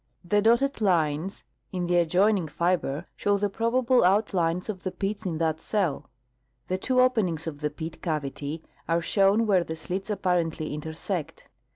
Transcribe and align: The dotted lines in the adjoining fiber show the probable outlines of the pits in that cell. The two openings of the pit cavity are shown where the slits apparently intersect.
The 0.25 0.41
dotted 0.41 0.81
lines 0.81 1.43
in 1.71 1.85
the 1.85 1.97
adjoining 1.97 2.47
fiber 2.47 3.05
show 3.15 3.37
the 3.37 3.51
probable 3.51 4.03
outlines 4.03 4.67
of 4.67 4.81
the 4.81 4.89
pits 4.89 5.27
in 5.27 5.37
that 5.37 5.61
cell. 5.61 6.09
The 6.69 6.79
two 6.79 6.99
openings 6.99 7.45
of 7.45 7.59
the 7.61 7.69
pit 7.69 8.01
cavity 8.01 8.63
are 8.89 9.03
shown 9.03 9.45
where 9.45 9.63
the 9.63 9.75
slits 9.75 10.09
apparently 10.09 10.73
intersect. 10.73 11.47